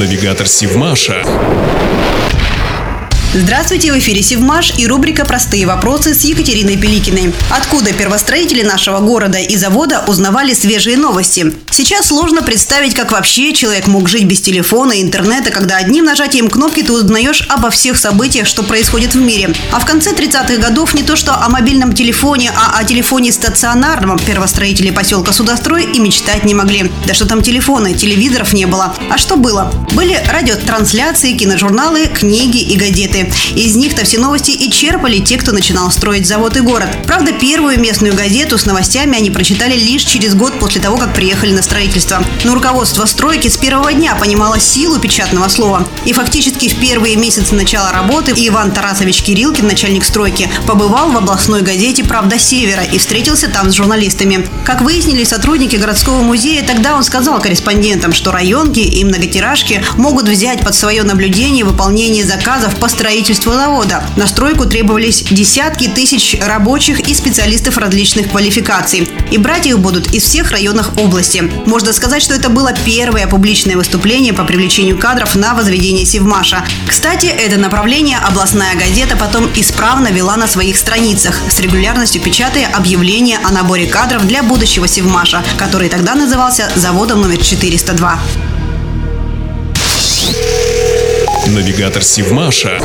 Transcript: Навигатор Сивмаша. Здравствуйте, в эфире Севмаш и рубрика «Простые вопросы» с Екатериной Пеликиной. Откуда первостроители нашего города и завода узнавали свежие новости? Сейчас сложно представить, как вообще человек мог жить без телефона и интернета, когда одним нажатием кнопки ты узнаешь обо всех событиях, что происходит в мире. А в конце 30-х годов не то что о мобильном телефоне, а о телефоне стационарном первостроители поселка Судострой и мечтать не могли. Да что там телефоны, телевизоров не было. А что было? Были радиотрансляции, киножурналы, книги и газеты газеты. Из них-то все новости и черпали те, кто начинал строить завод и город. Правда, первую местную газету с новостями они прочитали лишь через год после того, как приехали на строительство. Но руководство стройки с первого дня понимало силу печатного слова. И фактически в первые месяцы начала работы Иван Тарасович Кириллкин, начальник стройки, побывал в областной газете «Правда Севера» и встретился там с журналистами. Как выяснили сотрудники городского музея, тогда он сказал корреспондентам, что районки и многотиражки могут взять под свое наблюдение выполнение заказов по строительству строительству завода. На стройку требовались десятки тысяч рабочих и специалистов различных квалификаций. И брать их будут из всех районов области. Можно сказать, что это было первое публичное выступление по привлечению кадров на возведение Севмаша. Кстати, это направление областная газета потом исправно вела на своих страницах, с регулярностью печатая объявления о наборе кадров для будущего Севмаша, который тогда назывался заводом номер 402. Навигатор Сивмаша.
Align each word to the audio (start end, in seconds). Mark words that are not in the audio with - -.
Навигатор 0.00 0.48
Сивмаша. 0.48 1.22
Здравствуйте, 3.32 3.92
в 3.92 3.98
эфире 4.00 4.22
Севмаш 4.22 4.72
и 4.76 4.88
рубрика 4.88 5.24
«Простые 5.24 5.64
вопросы» 5.64 6.14
с 6.14 6.24
Екатериной 6.24 6.76
Пеликиной. 6.76 7.32
Откуда 7.48 7.92
первостроители 7.92 8.62
нашего 8.62 8.98
города 8.98 9.38
и 9.38 9.56
завода 9.56 10.02
узнавали 10.08 10.52
свежие 10.52 10.96
новости? 10.96 11.54
Сейчас 11.70 12.06
сложно 12.06 12.42
представить, 12.42 12.96
как 12.96 13.12
вообще 13.12 13.52
человек 13.54 13.86
мог 13.86 14.08
жить 14.08 14.24
без 14.24 14.40
телефона 14.40 14.94
и 14.94 15.02
интернета, 15.02 15.52
когда 15.52 15.76
одним 15.76 16.06
нажатием 16.06 16.50
кнопки 16.50 16.82
ты 16.82 16.92
узнаешь 16.92 17.46
обо 17.48 17.70
всех 17.70 17.98
событиях, 17.98 18.48
что 18.48 18.64
происходит 18.64 19.14
в 19.14 19.20
мире. 19.20 19.54
А 19.70 19.78
в 19.78 19.86
конце 19.86 20.10
30-х 20.10 20.56
годов 20.56 20.94
не 20.94 21.04
то 21.04 21.14
что 21.14 21.32
о 21.36 21.48
мобильном 21.48 21.92
телефоне, 21.92 22.50
а 22.56 22.80
о 22.80 22.84
телефоне 22.84 23.30
стационарном 23.30 24.18
первостроители 24.18 24.90
поселка 24.90 25.32
Судострой 25.32 25.84
и 25.84 26.00
мечтать 26.00 26.44
не 26.44 26.54
могли. 26.54 26.90
Да 27.06 27.14
что 27.14 27.26
там 27.26 27.42
телефоны, 27.42 27.94
телевизоров 27.94 28.52
не 28.54 28.66
было. 28.66 28.92
А 29.08 29.18
что 29.18 29.36
было? 29.36 29.72
Были 29.92 30.20
радиотрансляции, 30.28 31.36
киножурналы, 31.36 32.08
книги 32.08 32.58
и 32.58 32.76
газеты 32.76 33.19
газеты. 33.24 33.36
Из 33.54 33.76
них-то 33.76 34.04
все 34.04 34.18
новости 34.18 34.50
и 34.50 34.70
черпали 34.70 35.18
те, 35.18 35.36
кто 35.36 35.52
начинал 35.52 35.90
строить 35.90 36.26
завод 36.26 36.56
и 36.56 36.60
город. 36.60 36.88
Правда, 37.06 37.32
первую 37.32 37.80
местную 37.80 38.14
газету 38.14 38.58
с 38.58 38.66
новостями 38.66 39.16
они 39.16 39.30
прочитали 39.30 39.74
лишь 39.74 40.02
через 40.02 40.34
год 40.34 40.58
после 40.58 40.80
того, 40.80 40.96
как 40.96 41.14
приехали 41.14 41.52
на 41.52 41.62
строительство. 41.62 42.22
Но 42.44 42.54
руководство 42.54 43.06
стройки 43.06 43.48
с 43.48 43.56
первого 43.56 43.92
дня 43.92 44.14
понимало 44.14 44.58
силу 44.58 44.98
печатного 44.98 45.48
слова. 45.48 45.86
И 46.04 46.12
фактически 46.12 46.68
в 46.68 46.78
первые 46.78 47.16
месяцы 47.16 47.54
начала 47.54 47.92
работы 47.92 48.32
Иван 48.36 48.72
Тарасович 48.72 49.22
Кириллкин, 49.22 49.66
начальник 49.66 50.04
стройки, 50.04 50.48
побывал 50.66 51.10
в 51.10 51.16
областной 51.16 51.62
газете 51.62 52.04
«Правда 52.04 52.38
Севера» 52.38 52.82
и 52.82 52.98
встретился 52.98 53.48
там 53.48 53.70
с 53.70 53.74
журналистами. 53.74 54.46
Как 54.64 54.82
выяснили 54.82 55.24
сотрудники 55.24 55.76
городского 55.76 56.22
музея, 56.22 56.62
тогда 56.62 56.94
он 56.96 57.04
сказал 57.04 57.40
корреспондентам, 57.40 58.12
что 58.12 58.32
районки 58.32 58.80
и 58.80 59.04
многотиражки 59.04 59.82
могут 59.96 60.28
взять 60.28 60.60
под 60.60 60.74
свое 60.74 61.02
наблюдение 61.02 61.64
выполнение 61.64 62.24
заказов 62.24 62.76
по 62.76 62.88
строительству 62.88 63.09
строительству 63.10 63.52
завода. 63.54 64.04
На 64.14 64.28
стройку 64.28 64.66
требовались 64.66 65.24
десятки 65.24 65.88
тысяч 65.88 66.36
рабочих 66.40 67.00
и 67.00 67.12
специалистов 67.12 67.76
различных 67.76 68.30
квалификаций. 68.30 69.10
И 69.32 69.36
брать 69.36 69.66
их 69.66 69.80
будут 69.80 70.14
из 70.14 70.22
всех 70.22 70.52
районов 70.52 70.96
области. 70.96 71.40
Можно 71.66 71.92
сказать, 71.92 72.22
что 72.22 72.34
это 72.34 72.50
было 72.50 72.72
первое 72.84 73.26
публичное 73.26 73.76
выступление 73.76 74.32
по 74.32 74.44
привлечению 74.44 74.96
кадров 74.96 75.34
на 75.34 75.54
возведение 75.54 76.06
Севмаша. 76.06 76.64
Кстати, 76.86 77.26
это 77.26 77.56
направление 77.56 78.18
областная 78.18 78.76
газета 78.76 79.16
потом 79.16 79.50
исправно 79.56 80.12
вела 80.12 80.36
на 80.36 80.46
своих 80.46 80.76
страницах, 80.76 81.36
с 81.50 81.58
регулярностью 81.58 82.22
печатая 82.22 82.68
объявления 82.68 83.40
о 83.42 83.50
наборе 83.50 83.86
кадров 83.86 84.24
для 84.28 84.44
будущего 84.44 84.86
Севмаша, 84.86 85.42
который 85.58 85.88
тогда 85.88 86.14
назывался 86.14 86.70
заводом 86.76 87.22
номер 87.22 87.38
402. 87.42 88.20
Навигатор 91.50 92.04
Сивмаша. 92.04 92.78